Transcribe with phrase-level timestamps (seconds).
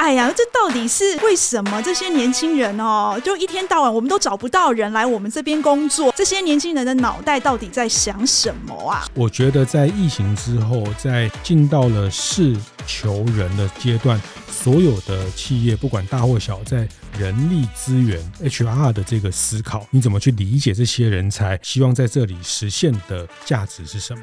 [0.00, 1.82] 哎呀，这到底是为什么？
[1.82, 6.10] 这些年轻人哦，就一天到晚我们都找不到人来我们这边工作。
[6.16, 9.04] 这些年轻人的脑袋到底在想什么啊？
[9.14, 14.18] 我觉得在疫情之后，在进到了事求人的阶段，
[14.50, 21.60] 所有的企业不管大或小，在人力资源 HR 的这个思考，你怎么去理解这些人才？
[21.62, 24.22] 希望在这里实现的价值是什么？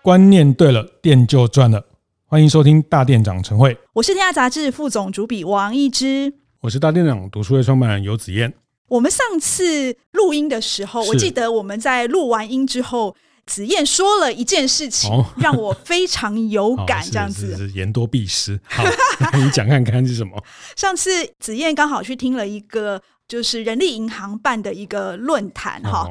[0.00, 1.84] 观念对了，店就赚了。
[2.30, 8.52] 欢迎收听大店长晨会，我是天下杂志副总主笔王一之，我是大店长读书会创办人游子燕。
[8.88, 17.02] 我们上次录音的时候，我记得我们在录完音之后，子燕说了一件事情，让我非常有感。
[17.10, 18.60] 这样子，言多必失。
[18.64, 18.84] 好，
[19.32, 20.44] 你讲看看是什么？
[20.76, 21.10] 上次
[21.40, 26.06] 子燕刚好去听了一个，就是人力银行办的一个论坛，哈、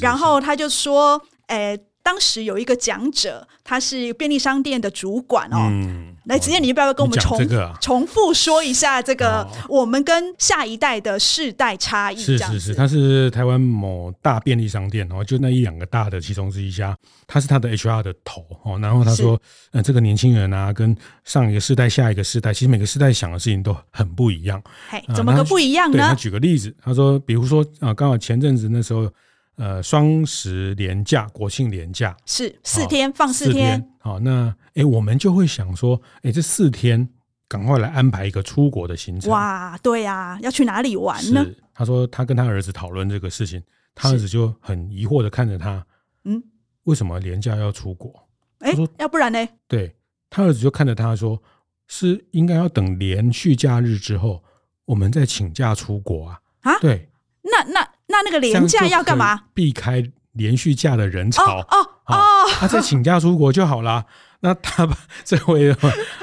[0.00, 1.78] 然后他就说，诶。
[2.02, 5.68] 当时有一个讲者，他是便利商店的主管哦。
[5.70, 12.16] 嗯、来，子燕，你要不要跟我们重、啊、重复说一下这个我们跟下一代的世代差异？
[12.16, 18.78] 是是是，他是台湾某大便利商店哦，就那一两个大的其中之一家，他是他的 HR 的头哦。
[18.80, 24.60] 然后他说，呃，这个年轻人啊，跟上一个世代、下一个世代，其实每个世代想的事情都很不一样。
[24.88, 26.08] 嘿，怎么个不一样呢？
[26.08, 29.08] 他举个例子，他说，比如说啊，刚好前阵子那时候。
[29.62, 33.92] 呃，双十连假、国庆连假是四天，哦、放四天。
[34.00, 37.08] 好、哦，那哎，我们就会想说，哎，这四天
[37.46, 39.30] 赶快来安排一个出国的行程。
[39.30, 41.46] 哇，对呀、啊，要去哪里玩呢？
[41.72, 43.62] 他说他跟他儿子讨论这个事情，
[43.94, 45.86] 他儿子就很疑惑的看着他，
[46.24, 46.42] 嗯，
[46.82, 48.12] 为什么连假要出国？
[48.58, 49.48] 哎，要不然呢？
[49.68, 49.94] 对，
[50.28, 51.40] 他儿子就看着他说，
[51.86, 54.42] 是应该要等连续假日之后，
[54.86, 56.40] 我们再请假出国啊？
[56.62, 57.08] 啊，对，
[57.42, 57.91] 那那。
[58.12, 59.40] 那那个连假要干嘛？
[59.52, 64.04] 避开连续假的人潮哦哦，哦，他再请假出国就好了。
[64.44, 65.74] 那他把这位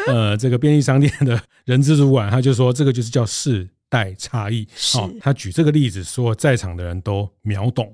[0.08, 4.68] 呃这个便利商店的人资主管，他就说这个就是叫世代差异。
[4.76, 7.94] 是，他举这个例子说，在场的人都秒懂。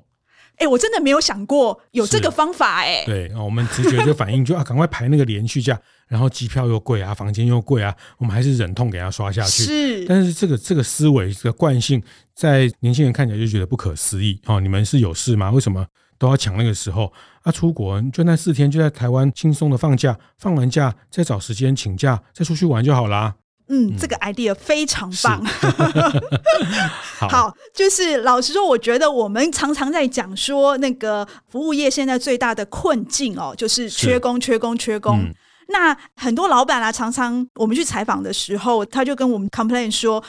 [0.57, 3.05] 哎、欸，我真的没有想过有这个方法哎、欸。
[3.05, 9.63] 对，我们直觉就反应就啊，赶快排那个连续假，然后机票又贵啊，房间又贵啊，我们还是忍痛给他刷下去。
[9.63, 12.01] 是，但是这个这个思维这个惯性，
[12.33, 14.59] 在年轻人看起来就觉得不可思议哦。
[14.59, 15.51] 你们是有事吗？
[15.51, 15.85] 为什么
[16.17, 17.11] 都要抢那个时候
[17.43, 17.51] 啊？
[17.51, 23.35] 出国就那四天，就在台湾轻松的放假，放完假再找时间请假，再出去玩就好啦。
[23.67, 25.43] 嗯，这个 idea 非常棒。
[27.17, 35.17] 好，好，就是老实说，我觉得我们常常在讲说，那个服务业现在最大的困境哦，就是缺工、缺工、缺工。
[35.19, 35.33] 嗯、
[35.69, 40.23] 那很多老板啊，常常我们去采访的时候，他就跟我们 complain 说：“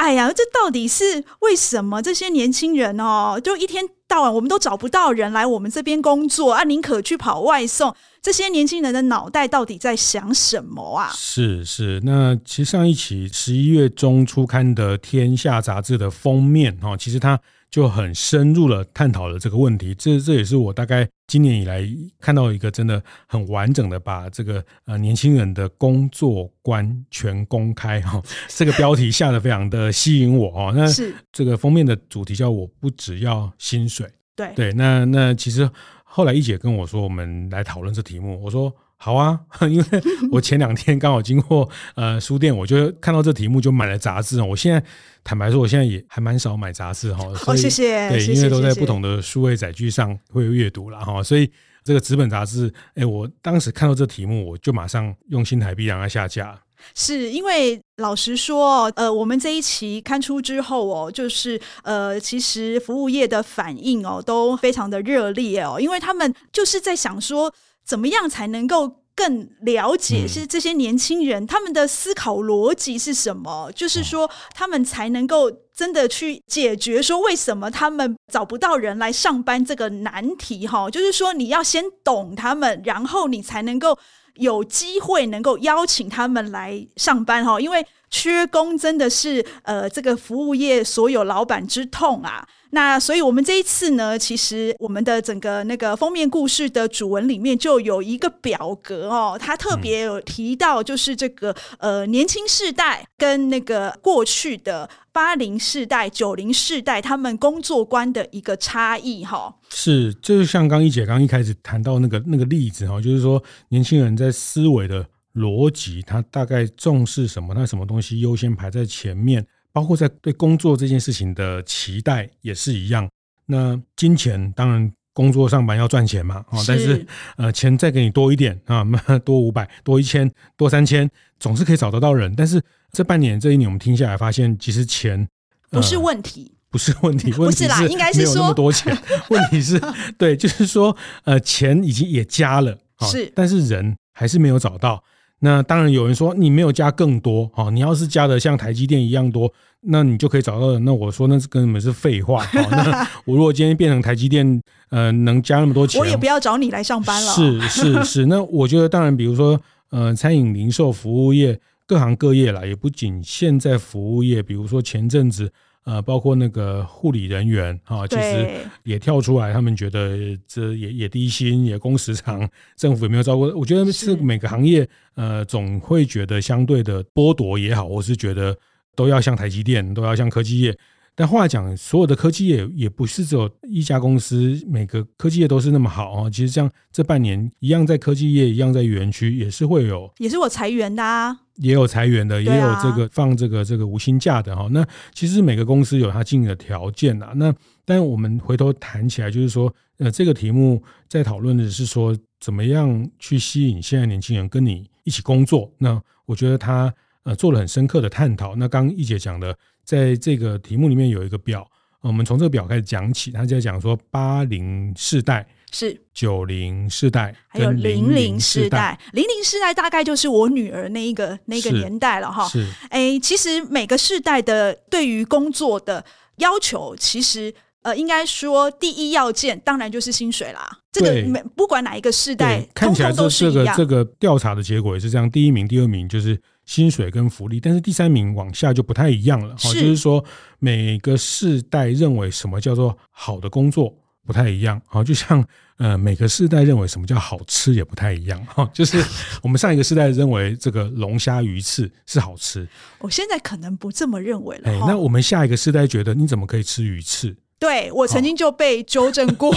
[0.00, 2.00] 哎呀，这到底是为什么？
[2.00, 11.10] 这些年轻人哦，就一天到晚我们都找不到人来我们这边工作啊，宁可去跑外送。”这些年轻人的脑袋到底在想什么啊？
[11.14, 17.38] 是是，那其实上一期十一月中初刊的《天下》杂志的封面哦，其实它
[17.70, 19.94] 就很深入的探讨了这个问题。
[19.94, 21.88] 这这也是我大概今年以来
[22.18, 30.72] 看到一个真的很完整的把这个呃年轻人的工作观全公开哈，这个标题下的非常的吸引我哦。
[30.74, 34.06] 那是这个封面的主题叫“我不只要薪水”。
[34.36, 35.70] 对对，那那其实。
[36.12, 38.42] 后来一姐跟我说，我们来讨论这题目。
[38.42, 39.84] 我说好啊， 因为
[40.30, 44.42] 我前两天刚好经过呃书店，我就看到这题目就买了杂志。
[44.42, 44.82] 我现在
[45.24, 47.24] 坦白说，我现在也还蛮少买杂志哈。
[47.34, 48.10] 好，谢谢。
[48.10, 51.50] 对，因为都在不同的数位载具上会阅读了哈，所以
[51.82, 56.60] 这个纸本杂志，哎，我当时看到这题目，我就马上用新台币让它下架。
[56.94, 67.52] 是因为老实说，呃，我们这一期刊出之后哦，就是呃，其实服务业的反应哦都非常的热烈哦，因为他们就是在想说，
[67.90, 83.98] 怎么样才能够更了解是这些年轻人、嗯、他们的思考逻辑是什么，就是说他们才能够真的去解决说为什么他们找不到人来上班这个难题哈，就是说你要先懂他们，然后你才能够。
[84.40, 92.44] 有机会能够邀请他们来上班哈，因为缺工真的是呃这个服务业所有老板之痛啊。
[92.72, 104.88] 那所以我们这一次呢，其实我们的整个那个封面故事的主文里面就有一个表格哦，它特别有提到就是这个呃年轻世代跟那个过去的。
[105.20, 123.06] 八零世代、九零世代，他们工作观的一个差异，哈，是，就是像刚一姐刚一开始谈到那个那个例子，哈，就是说年轻人在思维的逻辑，他大概重视什么，他什么东西优先排在前面，包括在对工作这件事情的期待也是一样。
[123.44, 124.90] 那金钱当然
[125.20, 127.06] 工作上班要赚钱嘛，啊，但是
[127.36, 128.82] 呃钱再给你多一点啊，
[129.22, 132.34] 多五百、多一千、多三千，总是可以找得到人。
[132.34, 132.58] 但是
[132.90, 135.28] 这半年、这一年我们听下来发现，其实钱
[135.70, 136.52] 不是问题。
[136.70, 138.96] 不是问题， 问题是应该是说没有那么多钱。
[139.28, 139.78] 问题是，
[140.16, 145.02] 对，就是说，呃，钱已经也加了，是，但是人还是没有找到。
[145.40, 149.52] 那当然有人说，你没有加更多，哦，你要是加的像台积电一样多，
[149.82, 150.84] 那你就可以找到人。
[150.84, 152.44] 那我说，那是跟你们是废话。
[152.52, 157.32] 那我如果今天变成台积电，呃，能加那么多钱，我也不要找你来上班了。
[157.32, 158.26] 是是是。
[158.30, 159.60] 那我觉得，当然，比如说，
[159.90, 165.52] 呃，餐饮、零售、服务业，各行各业啦，也不仅现在服务业，比如说前阵子。
[165.84, 168.46] 呃，包括那个护理人员啊，其实
[168.84, 172.46] 也跳出来，他们觉得这也也低薪，也工时长，
[172.76, 173.44] 政府也没有照顾。
[173.58, 178.54] 我觉得是每个行业，呃，总会觉得相对的剥夺也好，我是觉得
[178.94, 180.76] 都要像台积电，都要像科技业。
[181.14, 186.30] 但话讲，所有的科技业也不是只有一家公司，每个科技业都是那么好啊。
[186.30, 191.36] 其实像这半年一样，在科技业一样在园区也是会有，也是我裁员的啊。
[191.56, 194.66] 也有裁员的，也有这个放这个这个无薪假的哈。
[194.70, 197.32] 那其实每个公司有它经营的条件呐。
[197.34, 197.52] 那
[197.84, 205.70] 但我们回头谈起来，就是说，呃，这个题目在讨论的是说，怎么样去吸引现在年轻人跟你一起工作。
[205.76, 206.90] 那我觉得他
[207.24, 208.54] 呃做了很深刻的探讨。
[208.56, 211.66] 那刚刚一姐讲的，在这个题目里面有一个表，
[212.00, 215.46] 我们从这个表开始讲起，他在讲说八零世代。
[215.72, 222.48] 是九零世代，还有零零世代，零零世代大概就是我女儿那一个那个年代了哈。
[222.48, 226.04] 是，哎，其实每个世代的对于工作的
[226.38, 230.68] 要求，其实呃，应该说第一要件当然就是薪水啦。
[230.90, 236.36] 这个每不管哪一个世代，看起来都是这个这个调查的结果也是这样，第一名、第二名就是
[236.70, 239.56] 薪水跟福利，但是第三名往下就不太一样了。
[239.56, 240.24] 哈，就是说
[240.60, 243.92] 每个世代认为什么叫做好的工作。
[244.24, 245.44] 不太一样，好，就像
[245.78, 249.02] 呃，每个世代认为什么叫好吃也不太一样，哈，就是
[249.42, 252.68] 我们上一个世代认为这个龙虾鱼翅是好吃，
[253.00, 254.70] 我现在可能不这么认为了。
[254.86, 257.34] 那我们下一个世代觉得你怎么可以吃鱼翅？
[257.58, 259.52] 对，我曾经就被纠正过。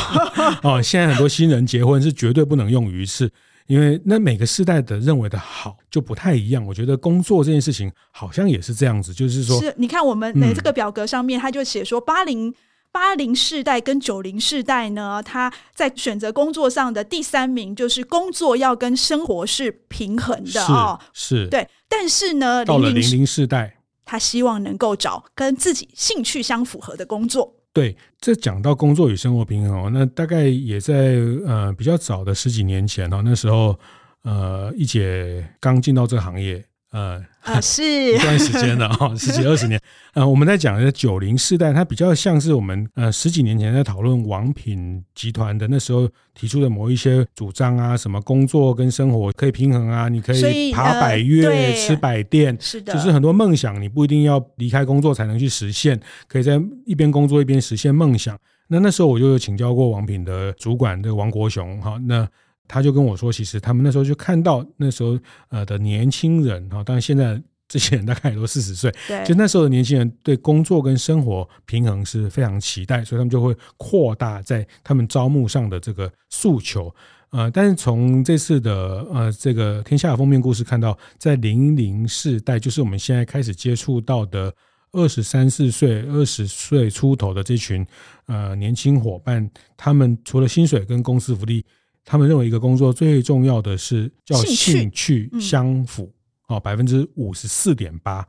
[0.64, 3.30] 哦，现在很多新人结婚是绝对不能用鱼翅，
[3.68, 6.66] 因为那每个世代的认为的好就不太一样。
[6.66, 12.54] 我觉得工作这件事情好像也是这样子，就是说，是你看我们那这个表格上面，他就写说八零。
[12.92, 21.68] 八零世代跟九零世代呢，他在选择工作上的第三名就是工作要跟生活是平衡的哦，是对。
[21.90, 27.56] 但是呢，到了零零世代，他希望能够找跟自己兴趣相符合的工作。
[27.74, 31.16] 对，这讲到工作与生活平衡，那大概也在
[31.46, 33.78] 呃比较早的十几年前哦，那时候
[34.22, 36.64] 呃一姐刚进到这个行业。
[36.94, 39.82] 呃啊，是 一段时间了哈，十几二十年。
[40.14, 58.38] 呃，我们在讲的九零世代，它比较像是我们呃十几年前在讨论王品集团的那时候提出的某一些主张啊，什么工作跟生活可以平衡啊，你可以爬百越、呃、吃百店，是的，就是很多梦想你不一定要离开工作才能去实现，可以在一边工作一边实现梦想。
[58.68, 62.28] 那那时候我就有请教过王品的主管这个王国雄哈，那。
[62.68, 65.20] 他就跟我说，其实他们那时候就看到那时候
[65.50, 76.94] 呃的年轻人哈，当然现在这些人大概也都四十岁，对，就那时候的年轻人对工作跟生活平衡是非常期待，所以他们就会扩大在他们招募上的这个诉求。
[77.32, 84.54] 呃，但是从这次的呃这个天下的封面故事看到，在零零世代，就是我们现在开始接触到的
[84.92, 87.86] 二十三四岁、二十岁出头的这群
[88.28, 91.66] 呃年轻伙伴，他们除了薪水跟公司福利。
[92.06, 96.12] 他们认为一个工作最重要的是叫兴趣相符，
[96.48, 98.28] 哦，百分之五十四点八。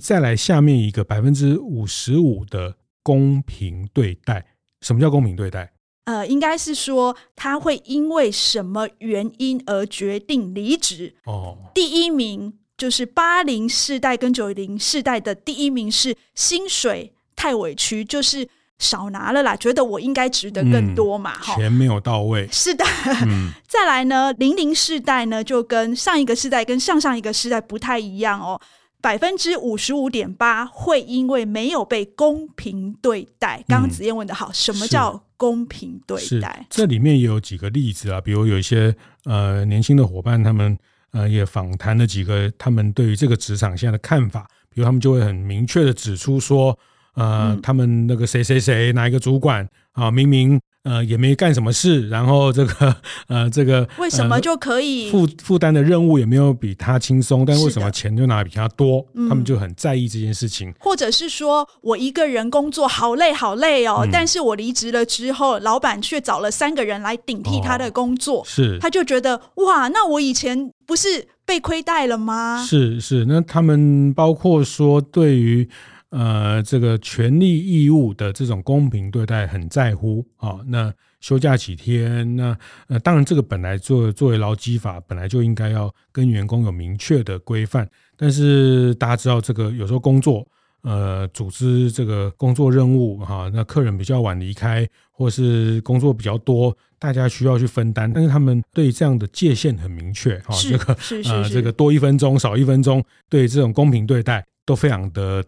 [0.00, 4.46] 再来下面一个百分之五十五的公平对待。
[4.80, 5.72] 什么叫公平对待？
[6.04, 11.14] 呃，应该是说他会因为什么原因而决定离职。
[11.24, 18.48] 哦，第一名就是八零世代跟九零世代的第一名是薪水太委屈，就是。
[18.78, 21.32] 少拿了啦，觉得我应该值得更多嘛？
[21.32, 22.46] 哈、嗯，钱没有到位。
[22.52, 22.84] 是的，
[23.26, 28.60] 嗯、 再来呢，零零世代呢，就跟上一个世代跟上上一个世代不太一样哦。
[29.00, 33.64] 百分之五十五点八会因为没有被公平对待。
[33.66, 36.66] 刚刚子燕问的好，什么叫公平对待？
[36.68, 40.76] 这里面也有几个例子啊，比如有一些呃年轻的伙伴，他们
[41.12, 46.78] 呃也访谈了几个他们对于这个职场现在的看法，比如他们就会很明确的指出说。
[47.16, 52.96] 呃，他们那个谁谁谁哪一个主管啊，明明呃也没干什么事，然后这个
[53.26, 59.04] 呃这个为什么就可以负负担的任务也没有比他轻松，但为什么钱就拿的比他多？
[59.28, 60.72] 他们就很在意这件事情。
[60.78, 72.62] 或者是说我一个人工作好累好累哦，嗯、但是我离职了之后，老板却找了三个人来顶替他的工作，哦、是他就觉得哇，那我以前不是被亏待了吗？
[72.68, 75.68] 是是，那他们包括说对于
[76.16, 80.64] 呃这个权利义务的这种公平对待很在乎啊、哦。
[80.66, 82.36] 那休假几天？
[82.36, 82.56] 那
[82.88, 90.46] 呃当然这个本来作作为劳基法本来就应该要跟员工有明确的规范，但是大家知道这个有时候工作。
[90.82, 98.12] 呃，组织这个工作任务哈，那客人比较晚离开，或是工作比较多，大家需要去分担。
[98.12, 105.44] 但是他们对这样的界限很明确哈，这个呃，这个多一分钟少一分钟，对这种公平对待都非常的。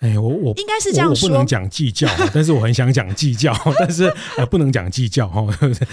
[0.00, 5.46] 哎，我我应该是这样说，我不能讲计较，但是我很想讲计较， 但是呃，不能讲计较哈。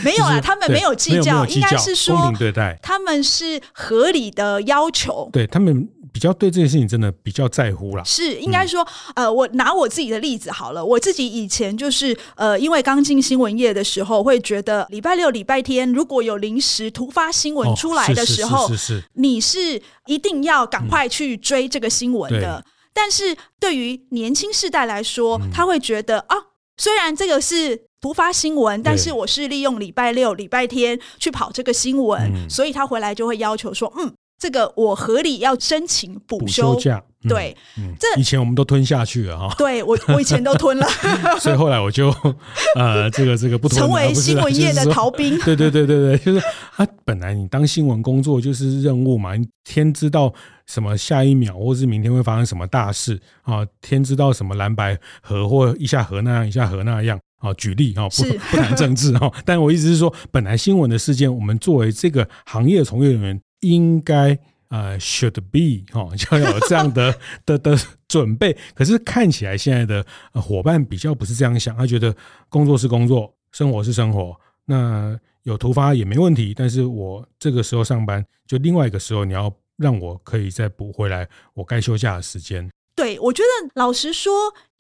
[0.03, 5.87] 没有啊，他们没有计较，应该是说公平对待，他们是合理的要求，对他们。
[6.13, 22.57] 比较对这件事情真的比较在乎啦，是应该说，嗯、呃，我拿我自己的例子好了，我自己以前就是呃，因为刚进新闻业的时候，会觉得礼拜六、礼拜天如果有临时突发新闻出来的时候，哦、是，是，是，是，是你是一定要赶快去追这个新闻的。
[22.57, 26.35] 嗯、但是对于年轻世代来说，嗯、他会觉得啊，
[26.77, 34.13] 虽然这个是突发新闻，但是我是利用礼拜六、礼拜天去跑这个新闻，嗯、所以他回来就会要求说，嗯。
[34.41, 39.55] 这个我合理要申请补休，休假，嗯、对，嗯、这以前我们都吞下去了哈。
[39.57, 40.87] 对我，我以前都吞了，
[41.39, 42.09] 所以后来我就
[42.75, 45.37] 呃，这个这个不吞了，成为新闻业的逃兵。
[45.39, 46.39] 对对对对对，就是
[46.75, 50.33] 啊，本来你当新闻工作就是任务嘛，你天知道
[50.65, 57.53] 什么下一秒或是明天会发生什么大事啊，天知道什么蓝白河或一下河那样，一下河那样啊。
[57.53, 63.41] 举例啊，不不谈政治哈，但我意思是说，本来新闻的事件，我们作为这个行业从业人员。
[63.61, 64.35] 应该
[64.71, 67.13] 呃，should be 哈， 要有这样的
[67.45, 68.57] 的的准备。
[68.73, 72.15] 可是看起来现在的伙伴比较不是这样想，他觉得
[72.47, 74.33] 工作是工作，生活是生活。
[74.65, 82.69] 那有突发也没问题，但是我这个时候上班，就另外一个时候你要让我可以再补回来我该休假的时间。
[82.95, 84.31] 对，我觉得老实说，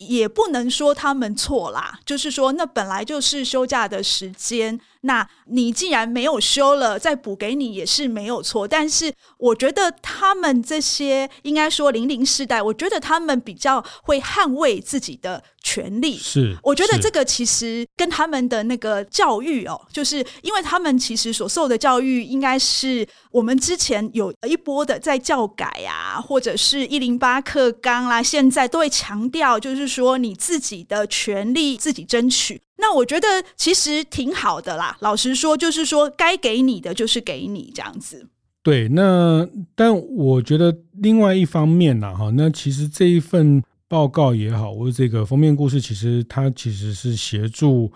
[0.07, 4.79] 也不能说他们错啦，就是说那本来就是休假的时间。
[5.03, 8.67] 那你既然没有休了，再补给你也是没有错。
[8.67, 16.15] 但是我觉得他们这些应该说零零世代，我觉得他们比较会捍卫自己的权利。
[16.19, 32.61] 是，我觉得这个其实跟他们的那个教育哦，就是因为他们其实所受的教育，应该是我们之前有一波的在教改啊，或者是一零八课纲啦，现在都会强调，就是说你自己的权利自己争取。
[32.77, 34.97] 那我觉得其实挺好的啦。
[35.01, 38.27] 老实说，就是说该给你的就是给你这样子。
[38.63, 47.91] 对，那但我觉得另外一方面呢，哈，那其实这一份报告也好，或者这个封面故事，其实它其实是协助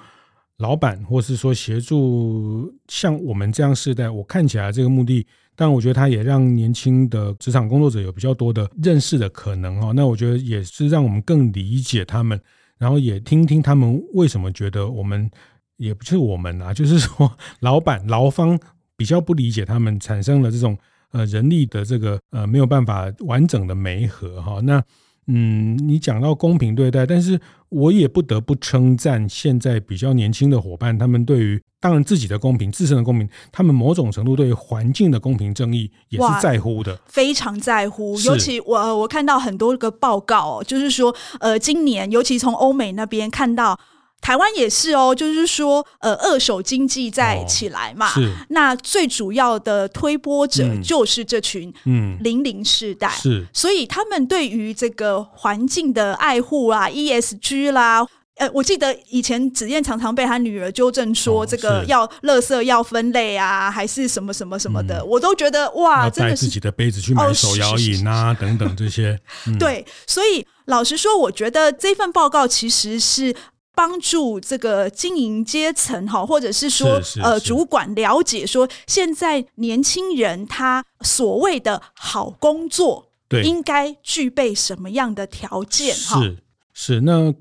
[0.58, 4.10] 老板，或是说协助像我们这样世代。
[4.10, 5.26] 我看起来这个目的，
[5.56, 9.92] 但我觉得它也让年轻的职场工作者有比较多的认识的可能哈。
[9.94, 12.40] 那我觉得也是让我们更理解他们。
[12.78, 15.32] 然后也听听他们为什么觉得我们
[15.78, 17.32] 也不是我们啊， 就是说
[17.62, 18.60] 老板劳方
[18.98, 20.78] 比较不理解他们，产生了这种
[21.12, 24.60] 呃人力的这个呃没有办法完整的媒合哈。
[24.62, 24.84] 那
[25.28, 38.20] 嗯，你讲到公平对待，但是我也不得不称赞现在比较年轻的伙伴，他们对于当然自己的公平、自身的公平，他们某种程度对于环境的公平正义也是在乎的，非常在乎。
[38.22, 43.80] 尤其我我看到很多个报告，就是说呃，今年尤其从欧美那边看到。
[44.22, 48.34] 台湾也是哦，就是说，呃，二手经济在起来嘛，哦、是。
[48.50, 53.46] 那最主要的推波者就是这群嗯零零世代，是。
[53.54, 58.04] 所以他们对于这个环境的爱护啊，ESG 啦，
[58.36, 69.20] 呃，我记得以前子燕常常被他女儿纠正说，这个要垃圾要分类啊，还是什么什么什么的，嗯、我都觉得哇，真的是带自己的杯子去买手摇饮啊，哦、等等这些。
[69.48, 73.36] 嗯、对，所以老实说，我觉得这份报告其实是。
[73.78, 86.22] 帮助这个经营阶层哈，或者是说呃主管了解说，现在年轻人他所谓的好工作，对，应该具备什么样的条件哈？
[86.22, 86.38] 是
[86.74, 87.34] 是，那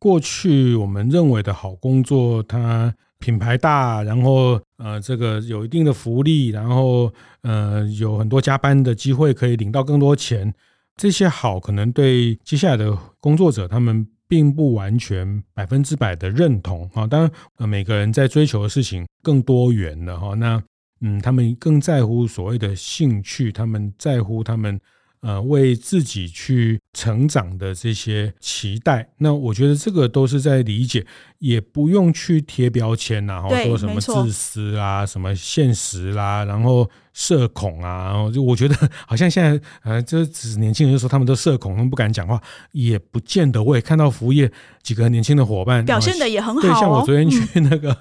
[0.00, 10.52] 过去我们认为的好工作，它品牌大，然后呃这个有一定的福利，然后呃有很多加班的机会，可以领到更多钱，
[10.96, 14.04] 这些好可能对接下来的工作者他们。
[14.30, 17.04] 并不完全百分之百的认同啊。
[17.04, 17.28] 当
[17.58, 20.34] 然，每个人在追求的事情更多元了哈。
[20.34, 20.62] 那
[21.00, 24.80] 嗯，他们更在乎所谓的兴趣，他们在乎他们。
[25.22, 31.04] 呃，为自己去成长的这些期待，那我觉得这个都是在理解，
[31.38, 38.74] 也不用去贴标签，然后说什么自私啊，什么现实啦，然后社恐啊，然后就我觉得
[39.06, 42.40] 好像现在呃，这只年轻人就说他们都社恐，他们不敢讲话，
[42.72, 43.62] 也不见得。
[43.62, 44.50] 我也看到服务业
[44.82, 47.94] 几个年轻的伙伴表现的也很好，哦，对，像我昨天去那个、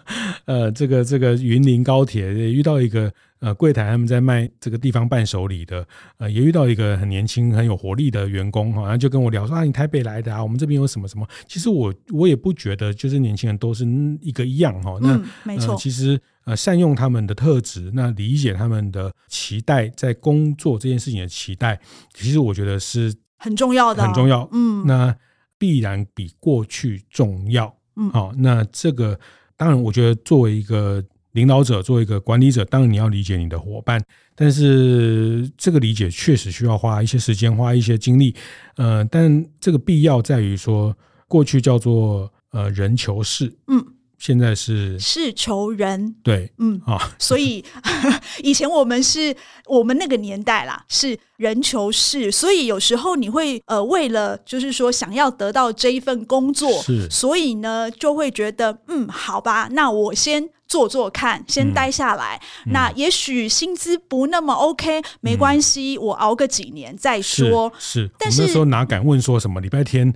[0.45, 3.11] 嗯、呃，这个这个云林高铁也遇到一个。
[3.39, 11.25] 呃，柜台他们在卖这个地方伴手礼的，呃，也遇到一个很年轻、很有活力的员工哈，然后就跟我聊说啊，你台北来的啊，我们这边有什么什么。
[11.47, 13.85] 其实我我也不觉得，就是年轻人都是
[14.19, 14.97] 一个一样哈。
[15.01, 21.79] 那、嗯、没错、呃，其实呃，善用他们的特质，那理解他们的期待，在工作这件事情的期待，
[22.13, 24.49] 其实我觉得是很重要的，很重要。
[24.51, 25.15] 嗯，那
[25.57, 27.73] 必然比过去重要。
[27.95, 29.17] 嗯，好，那这个
[29.55, 31.01] 当然，我觉得作为一个。
[31.33, 34.03] 领导者做一个管理者，当然你要理解你的伙伴，
[34.35, 38.35] 但是这个理解确实需要花一些时间，花一些精力。
[38.77, 40.95] 呃，但这个必要在于说，
[41.27, 43.85] 过去叫做呃人求事，嗯，
[44.17, 46.81] 现在是事求人，对，嗯。
[46.83, 47.63] 啊，所以
[48.41, 49.35] 以前我们是
[49.67, 60.49] 我们那个年代啦，是人求事，所以有时候你会呃为了就是说想要得到这一份工作，是，所以呢就会觉得嗯好吧，那我先。
[60.69, 62.39] 做做看，先待下来。
[62.65, 67.69] 嗯、那也许薪资不那么 OK，、嗯、没关系，我熬个几年再说。
[67.77, 70.13] 是，是但是那时候哪敢问说什么礼拜天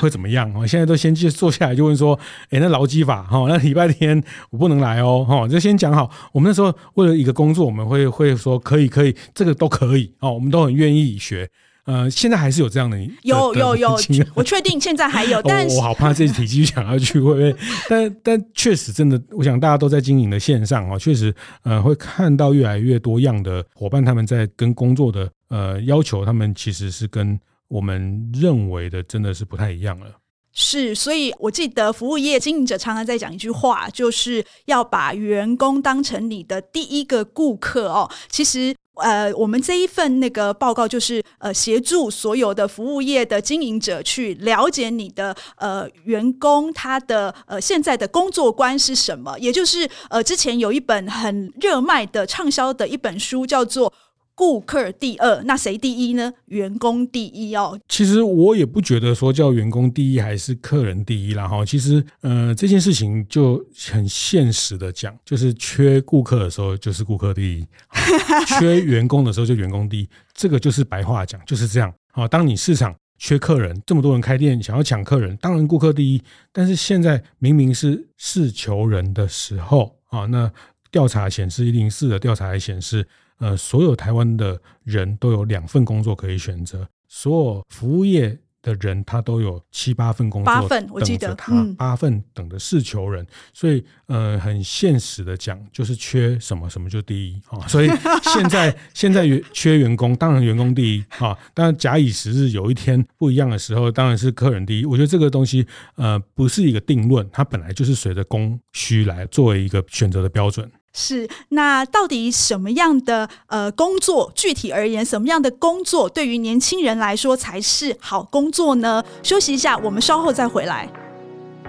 [0.00, 0.52] 会怎么样？
[0.54, 6.10] 我现在都先去坐下来就问说，哎，那劳基法哈，那礼拜天我不能来哦，哈，就先讲好。
[6.32, 11.50] 我们那时候为了一个工作，我们会会说可以可以，这个都可以哦，我们都很愿意学。
[11.90, 13.98] 呃，现在还是有这样的，有有有，
[14.32, 17.56] 我确定现在还有，但是、哦、我好怕这体积想要去会不会？
[17.90, 30.06] 但但确实真的，我想大家都在经营的线上啊，确实呃会看到越来越多样的伙伴，他们在跟工作的呃要求，他们其实是跟我们认为的真的是不太一样了。
[30.52, 38.08] 是，所以我记得服务业经营者常常在讲一句话，就是要把员工当成你的第一个顾客哦。
[38.28, 38.74] 其实。
[39.00, 53.92] 呃，我们这一份那个报告就是呃，协助所有的服务业的经营者去了解你的呃员工他的呃现在的工作观是什么，也就是呃之前有一本很热卖的畅销的一本书叫做。
[54.40, 56.32] 顾客第二，那谁第一呢？
[56.46, 57.78] 员工第一哦。
[57.90, 61.62] 其实我也不觉得说叫员工第一还是客人第一啦哈。
[61.62, 67.66] 其实呃这件事情就很现实的讲，就是缺顾客的时候就是顾客第一，
[68.58, 70.08] 缺员工的时候就员工第一。
[70.32, 71.92] 这个就是白话讲就是这样。
[72.10, 76.22] 好，当你市场缺客人，这么多人开店想要抢客人，当然顾客第一。
[76.50, 80.50] 但是现在明明是事求人的时候啊，那
[80.90, 83.06] 调查显示一零四的调查还显示。
[83.40, 97.66] 呃，所有台湾的人都有两份工作可以选择，所有服务业的人他都有七八份工作，八份我记得，他八份等着事求人，嗯、所以呃，很现实的讲，就是缺什么什么就第一啊。
[97.66, 97.88] 所以
[98.34, 101.34] 现在现在员缺员工，当然员工第一啊。
[101.54, 104.84] 当然假以时日，有一天不一样的时候，当然是客人第一。
[104.84, 110.70] 我觉得这个东西呃，不是一个定论，它本来就是随着供需来作为一个选择的标准。
[110.92, 114.32] 是，那到底什么样的呃工作？
[114.34, 119.04] 具体而言，什么样的工作对于年轻人来说才是好工作呢？
[119.22, 120.88] 休息一下，我们稍后再回来。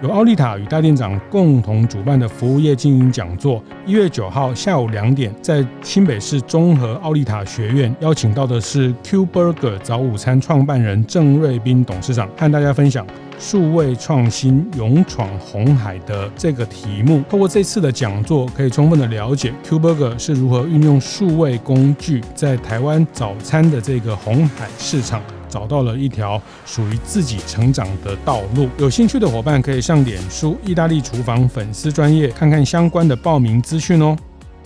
[0.02, 13.06] 由奥利塔与大店长共同主办的服务业经营讲座，一月九号下午两点，在新北市中和奥利塔学院，邀请到的是 Q Burger 早午餐创办人郑瑞斌董事长，和大家分享。
[13.38, 28.70] 数位创新勇闯红海的这个题目，透过这次的讲座，可以充分的了解 Q Burger 是如何运用数位工具，在台湾早餐的这个红海市场，找到了一条属于自己成长的道路。
[28.78, 34.18] 有兴趣的伙伴可以上脸书“意大利厨房”粉丝专业，看看相关的报名资讯哦。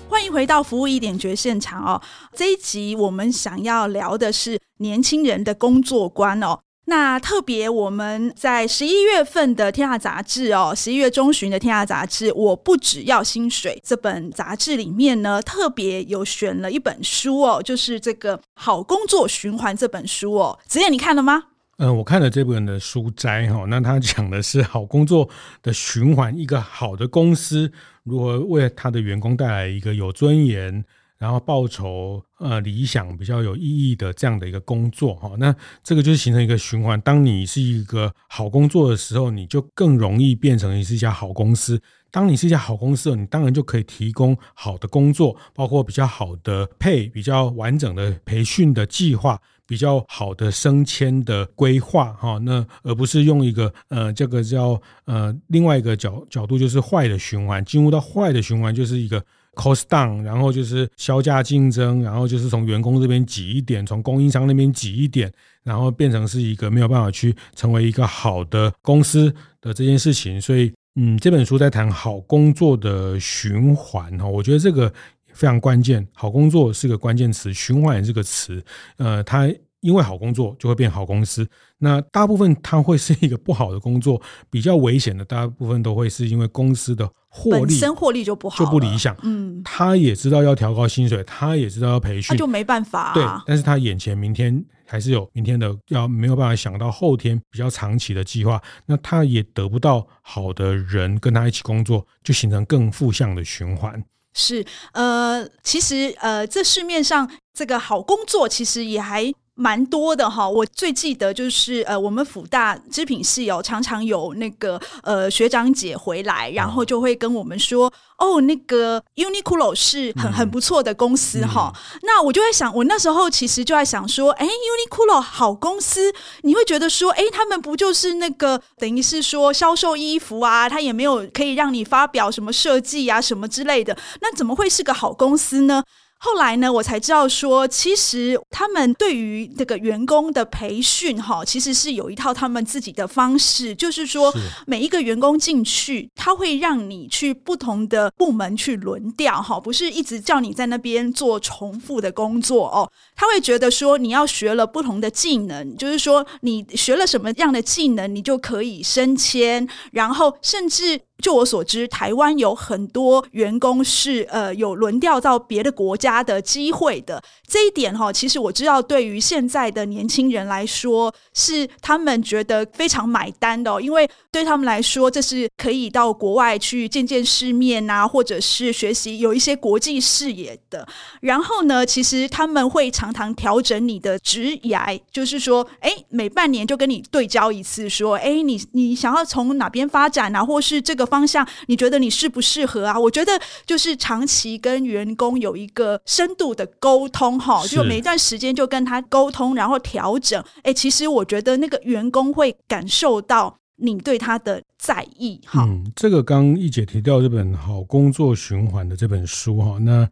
[0.07, 2.01] 欢迎回到服务一点绝现场哦，
[2.33, 6.59] 这一集我们想要聊的是年轻人的工作观哦。
[6.87, 20.59] 那特别，我们在十一月份的《天下杂志》哦，十一月中旬的《天下杂志》，我不只要薪水这本杂志里面呢，特别有选了一本书哦，就是这个《好工作循环》这本书哦。
[20.67, 21.45] 子燕，你看了吗？
[21.77, 25.27] 嗯、我看了这本的书摘哈，那他讲的是好工作
[25.63, 27.71] 的循环，一个好的公司
[28.03, 30.85] 如何为他的员工带来一个有尊严。
[31.17, 36.99] 然后报酬呃理想比较有意义的这样的一个工作哈，那这个就是形成一个循环。
[37.01, 41.81] 当你是一个好工作的时候，你就更容易变成你是一家好公司。
[42.11, 52.37] 当你是一家好公司，你当然就可以提供好的工作，包括比较好的配、比较完整的培训的计划、比较好的升迁的规划哈。
[52.39, 59.23] 那而不是用一个呃这个叫呃另外一个角角度，就是坏的循环，进入到坏的循环就是一个。
[59.55, 65.31] Cost down，然后就是削价竞争，然后就是从员工这边挤一点，从供应商那边挤一点，
[65.63, 70.39] 然后变成是一个没有办法去成为一个好的公司的这件事情。
[70.39, 74.91] 所以，嗯，这本书在谈好工作的循环哈，我觉得这个
[75.33, 76.05] 非常关键。
[76.13, 78.63] 好工作是个关键词，循环也是个词。
[78.97, 79.49] 呃，它
[79.85, 81.47] 因为好工作就会变好公司。
[81.77, 84.19] 那大部分它会是一个不好的工作，
[84.49, 87.07] 比较危险的，大部分都会是因为公司的。
[87.37, 89.13] 获利本身获利就不好，就不理想。
[89.23, 93.13] 嗯，他也知道要调高薪水，他也知道要培训，那就没办法啊。
[93.13, 104.01] 对，但是他眼前明天还是有明天的，要没有办法想到后天比较长期的计划，那他也得不到好的人跟他一起工作，就形成更负向的循环。
[104.33, 109.33] 是，呃，其实呃，这市面上这个好工作其实也还。
[109.55, 121.73] 蛮多的哈，我最记得就是呃，我们辅大织品系哦，常常有那个呃学长姐回来，然后就会跟我们说，哦，那个 Uniqlo 是很很不错的公司哈。
[121.93, 135.81] 嗯、那我就在想，我那时候其实就在想说，哎，Uniqlo 好公司，你会觉得说，哎，他们不就是那个等于是说销售衣服啊，他也没有可以让你发表什么设计啊什么之类的，那怎么会是个好公司呢？
[136.25, 144.33] 后来呢，我才知道说，其实他们对于这个员工的培训，哈，其实是有一套他们自己的方式，就是说，
[144.65, 152.89] 每一个员工进去，他会让你去不同的部门去轮调，哈，不是一直叫你在那边做重复的工作哦。
[153.15, 161.01] 他会觉得说，你要学了不同的技能，就是说，你学了什么样的技能，你就可以升迁，然后甚至。
[161.23, 167.21] 就我所知，台湾有很多员工是呃有轮调到别的国家他的机会的。
[167.47, 180.87] 这一点哈，其实我知道，对于现在的年轻人来说，是他们觉得非常买单的，因为对他们来说，这是可以到国外去见见世面啊，或者是学习有一些国际视野的。
[181.21, 191.05] 然后呢，其实他们会常常调整你的职涯，就是说，哎，每半年就跟你对焦一次，说，哎，你你想要从哪边发展啊，或是这个。
[191.05, 192.99] 方向，你觉得你适不适合啊？
[192.99, 200.43] 我觉得就是长期跟员工有一个深度的沟通，哈，就每一段时间就跟他沟通，然后调整。
[200.63, 205.63] 哎，其实我觉得那个员工会感受到你对他的在意，哈。
[205.67, 210.07] 嗯，这个刚一姐提到这本《好工作循环》的这本书，哈，那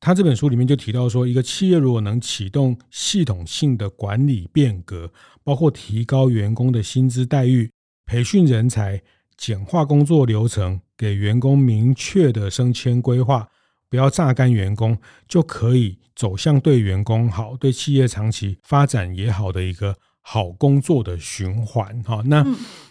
[0.00, 5.10] 他这本书里面就提到说，一个企业如果能启动系统性的管理变革，
[5.42, 7.70] 包括提高员工的薪资待遇、
[8.06, 9.02] 培训人才。
[9.40, 13.48] 简化工作流程，给员工明确的升迁规划，
[13.88, 14.96] 不要榨干员工，
[15.26, 22.02] 就可以走向对员工好、对企业长期发展也好的一个好工作的循环。
[22.02, 22.44] 哈，那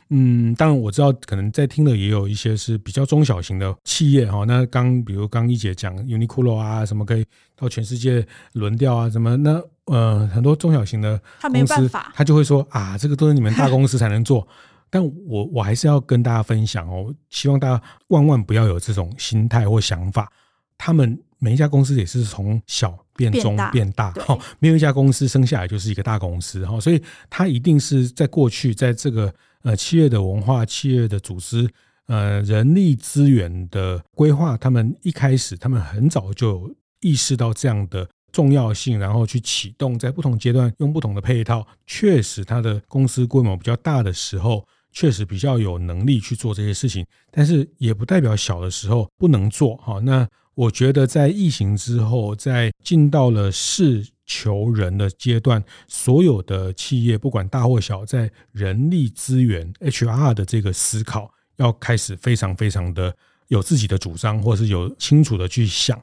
[0.09, 4.25] 嗯，当然我知道，可能在听的也有一些是比较中小型的企业。
[4.31, 14.47] 哈，那刚比如刚一姐讲 Uniqlo 啊，什么可以到全世界轮调啊，什么那呃很多中小型的公司，他就会说啊，这个都是你们大公司才能做。
[14.89, 20.31] 但我我还是要跟大家分享哦，希望大家万万不要有这种心态或想法。
[20.77, 31.69] 他们每一家公司也是从小变中变大，哈，没有一家公司生下来就是一个大公司，哈，所以它一定是在过去在这个呃企业的文化、企业的组织、
[32.07, 44.65] 呃人力资源的规划，他们一开始他们很早就意识到这样的重要性，然后去启动，在不同阶段用不同的配套，确实它的公司规模比较大的时候。
[44.93, 49.99] 确实比较有能力去做这些事情，但是也不代表小的时候不能做哈。
[49.99, 63.15] 那我觉得在疫情之后，在进到了事求人的阶段，所有的企业不管大或小，在人力资源 HR 的这个思考，要开始非常非常的
[63.49, 66.01] 有自己的主张，或是有清楚的去想。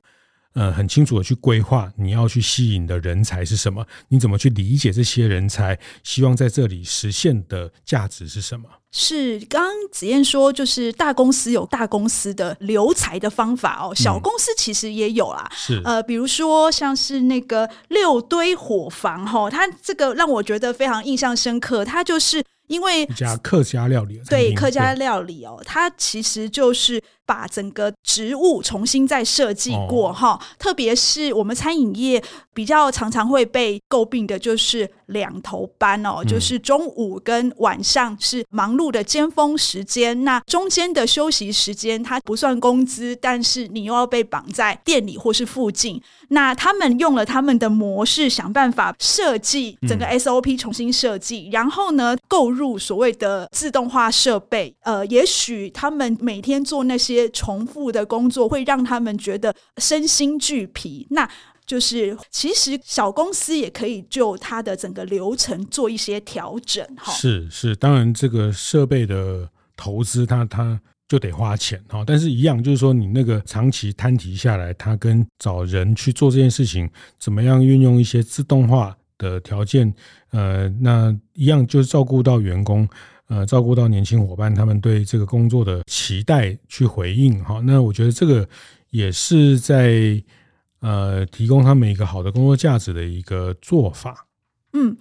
[0.54, 3.84] 呃，很清楚的去规划你要去吸引的人才是什么？
[4.08, 5.78] 你怎么去理解这些人才？
[6.02, 8.68] 希望在这里实现的价值是什么？
[8.92, 15.50] 是刚刚子燕说，就是大公司有大公司的留才的方法哦，小公司其实也有啦。
[15.52, 22.44] 是呃，比如说像是那个六堆火房哈，它这个让我觉得非常印象深刻，它就是。
[22.66, 30.32] 因为一家客家料理，对客家料理哦，它其实就是把整个植物重新再设计过哈。
[30.32, 46.00] 哦、特别是我们餐饮业比较常常会被诟病的就是两头班哦，嗯、就是中午跟晚上是忙碌的尖峰时间，那中间的休息时间它不算工资，但是你又要被绑在店里或是附近。
[46.28, 54.74] 那他们用了他们的模式，想办法设计整个 SOP 重新设计，嗯、然后呢，购入所谓的自动化设备。
[54.82, 61.06] 呃，也许他们每天做那些些重复的工作，会让他们觉得身心俱疲。
[61.10, 61.28] 那
[61.64, 66.86] 就是其实小公司也可以就它的整个流程做一些调整。
[66.96, 70.80] 哈，是是，当然这个设备的投资，它它。
[71.06, 79.94] 就得花钱哈，但是一样就是说，你那个长期摊提下来，它跟找人去做这件事情，怎么样运用一些自动化的条件，
[80.30, 82.88] 呃，那一样就是照顾到员工，
[83.34, 87.60] 呃，照顾到年轻伙伴他们对这个工作的期待去回应哈。
[87.64, 88.48] 那我觉得这个
[88.90, 90.22] 也是在
[90.80, 94.26] 呃提供他们一个好的工作价值的一个做法。
[94.72, 94.96] 嗯。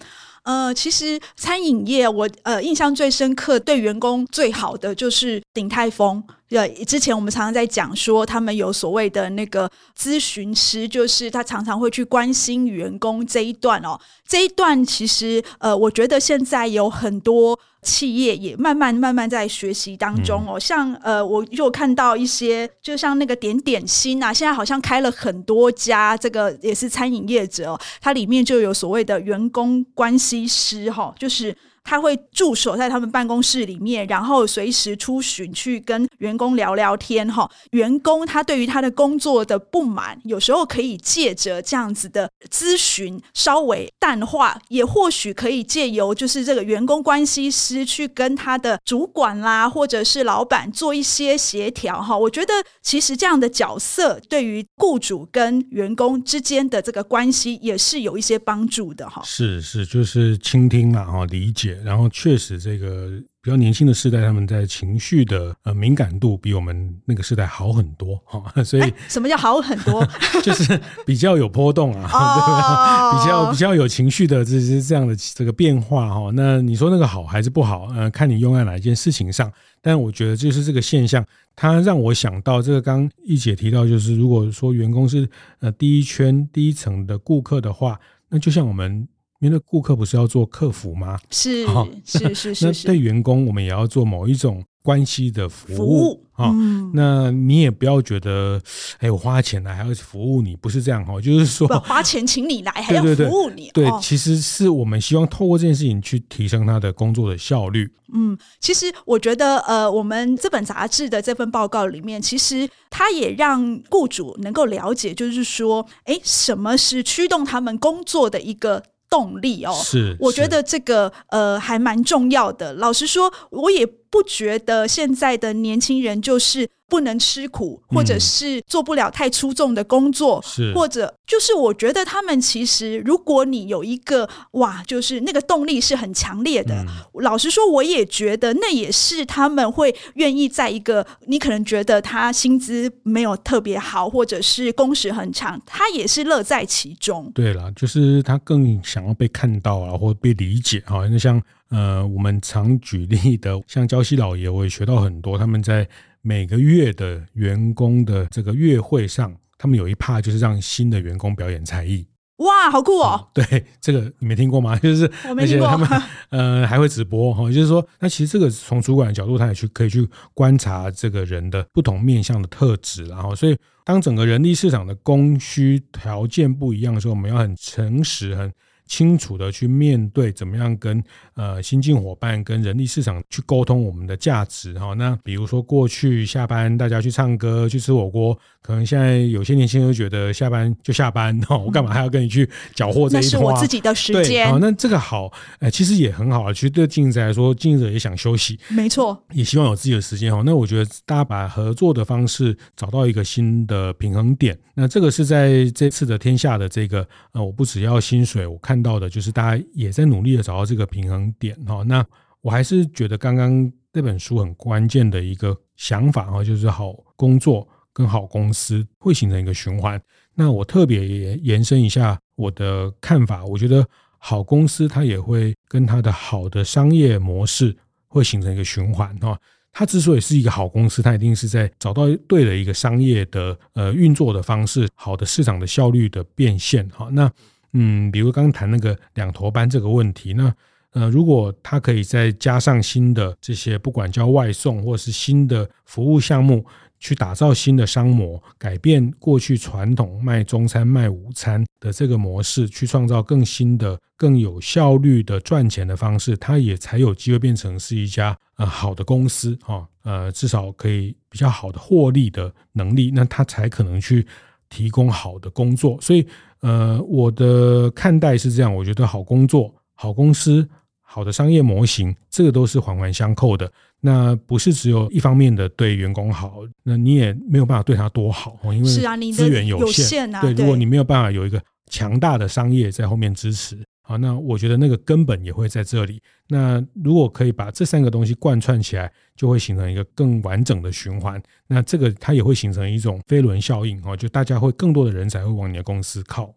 [0.45, 6.23] 呃，其实餐饮业我呃印象最深刻，对员工最好的就是鼎泰丰。
[6.49, 13.99] 呃，之前我们常常在讲说，他们有所谓的那个咨询师，就是他常常会去关心员工这一段哦。
[14.27, 17.59] 这一段其实呃，我觉得现在有很多。
[17.83, 31.53] 企业也慢慢慢慢在学习当中哦，像呃，我又看到一些，就像那个点点心啊，现在好像开了很多家，这个也是餐饮业者哦，它里面就有所谓的员工关系师哈，就是。
[31.83, 37.49] 他会驻守在他们办公室里面，然后随时出巡去跟员工聊聊天哈。
[37.71, 52.17] 员工他对于他的工作的不满，有时候可以借着这样子的咨询稍微淡化，也或许可以借由就是这个员工关系师去跟他的主管啦，或者是老板做一些协调哈。
[52.17, 59.21] 我觉得其实这样的角色对于雇主跟员工之间的这个关系也是有一些帮助的哈。
[59.25, 61.73] 是是，就是倾听嘛哈，理解。
[61.83, 63.09] 然后确实，这个
[63.43, 70.01] 比较年轻的世代，他们在情绪的呃敏感度比我们那个世代好很多哈，所以什么叫好很多？
[70.41, 72.07] 就是比较有波动啊？
[73.11, 76.31] 比较比较有情绪的这些这样的这个变化哈。
[76.33, 77.89] 那你说那个好还是不好？
[77.93, 79.51] 呃，看你用在哪一件事情上。
[79.81, 85.29] 但我觉得就是这个现象，它让我想到这个刚刚一姐提到，就是如果说员工是
[85.59, 89.05] 呃第一圈第一层的顾客的话，那就像我们。
[89.43, 91.19] 因为顾客不是要做客服吗？
[91.29, 91.65] 是
[92.05, 92.65] 是是是。
[92.65, 96.49] 那对员工，我们也要做某一种关系的服务啊。
[96.93, 98.61] 那你也不要觉得，
[98.99, 101.19] 哎，我花钱来还要服务你，不是这样哈。
[101.19, 103.69] 就是说，花钱请你来 还要服务你。
[103.73, 107.91] 对，其实是我们希望透过这件事情去提升他的工作的效率。
[108.13, 118.83] 嗯，其实我觉得，呃，我们这本杂志的这份报告里面，其实它也让雇主能够了解，就是说，哎，什么是驱动他们工作的一个。
[119.13, 122.73] 动力哦，是，我觉得这个呃还蛮重要的。
[122.73, 126.67] 老实说，我也不觉得现在的年轻人就是。
[126.89, 136.75] 不能吃苦，或者是做不了太出众的工作，嗯、是或者就是我觉得他们其实，如果你有一个哇，就是那个动力是很强烈的。
[136.83, 136.87] 嗯、
[137.23, 147.31] 老实说，我也觉得那也是他们会愿意在一个你可能觉得他薪资没有特别好，或者是工时很长，他也是乐在其中。
[147.33, 151.07] 对了，就是他更想要被看到啊，或被理解啊。
[151.09, 155.87] 那像呃，我们常举例的，像焦西老爷，我也学到很多，他们在。
[156.25, 162.07] 每个月的员工的这个月会上，他们有一趴就是让新的员工表演才艺。
[162.37, 163.29] 哇，好酷哦！
[163.33, 164.75] 嗯、对，这个你没听过吗？
[164.79, 165.03] 就是
[165.37, 165.87] 而且他们
[166.31, 178.51] 呃还会直播哈，就是说，那其实这个从主管的角度，他也去可以去观察这个人的不同面向的特质，然后，所以当整个人力市场的供需条件不一样的时候，我们要很诚实很。
[178.85, 181.03] 清楚的去面对，怎么样跟
[181.35, 184.93] 呃新进伙伴跟人力市场去沟通我们的价值哈。
[184.93, 193.21] 那比如说过去下班大家去唱歌去吃火锅，可能现在有些年轻人觉得下班就下班哈， 我干嘛还要跟你去搅和这一坨？
[193.21, 194.47] 那是我自己的时间。
[194.47, 196.53] 好，那这个好，哎，其实也很好啊。
[196.53, 200.41] 其实对经营者来说，经营者也想休息，没错，也希望有自己的时间哈。
[200.45, 204.57] 那我觉得大家把合作的方式找到一个新的平衡点。
[204.75, 211.83] 那这个是在这次的天下的这个呃，我不只要薪水，我看看到的就是大家也在努力的找到这个平衡点哈。
[211.83, 212.03] 那
[212.41, 220.01] 我还是觉得刚刚这本书很关键的一个想法哈，就是好工作跟好公司会形成一个循环。
[220.33, 229.39] 那我特别也延伸一下我的看法，我觉得好公司它也会跟它的好的商业模式会形成一个循环哈。
[229.71, 236.89] 它之所以是一个好公司，它一定是在找到对的一个商业的呃运作的方式，好的市场的效率的变现。
[236.89, 237.31] 哈，那
[237.73, 240.53] 嗯，比如刚刚谈那个两头班这个问题，那
[240.91, 246.65] 呃，如果它可以再加上新的这些，不管叫外送或是新的服务项目。
[246.99, 264.25] 去打造新的商模，改变过去传统卖中餐、卖午餐的这个模式，去创造更新的、更有效率的赚钱的方式，它也才有机会变成是一家呃好的公司哈，呃，至少可以比较好的获利的能力，那它才可能去
[264.73, 265.99] 提供好的工作。
[266.01, 266.25] 所以，
[266.61, 270.67] 呃，我的看待是这样，我觉得好工作、好公司。
[271.05, 273.71] 好的商业模型，这个都是环环相扣的。
[274.01, 280.41] 那不是只有一方面的对员工好，那你也没有办法对他多好，因为资源有限啊。
[280.41, 286.21] 对，如果你没有办法有一个强大的商业在后面支持，好，那我觉得那个根本也会在这里。
[286.49, 291.41] 那如果可以把这三个东西贯穿起来，就会形成一个更完整的循环。
[291.67, 296.53] 那这个它也会形成一种飞轮效应，哦，就大家会更多的人才会往你的公司靠。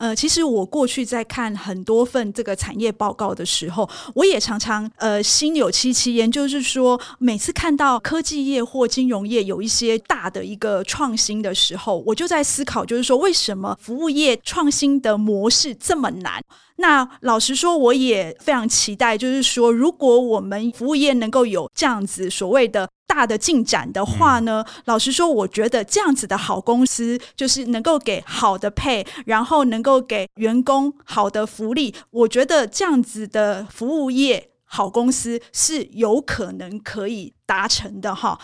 [0.00, 16.42] 呃，其实我过去在看很多份这个产业报告的时候，我也常常呃心有戚戚焉，就是说每次看到科技业或金融业有一些大的一个创新的时候，我就在思考，就是说为什么服务业创新的模式这么难？
[16.76, 22.88] 那老实说，我也非常期待，就是说如果我们服务业能够有这样子所谓的。
[23.10, 31.92] 大的进展的话呢，老实说，我觉得这样子的好公司，就是能够给好的 pay，然后能够给员工好的福利。
[32.10, 38.38] 我觉得这样子的服务业好公司是有可能可以达成的哈。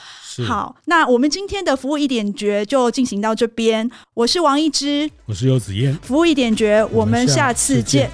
[0.45, 3.89] 好，那我们今天的服务一点绝就进行到这边。
[4.15, 5.97] 我是王一之，我是游子燕。
[6.03, 8.11] 服务一点绝，我们下次见。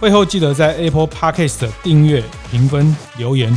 [0.00, 3.56] 会后记得在 Apple Podcast 订阅、评分、留言。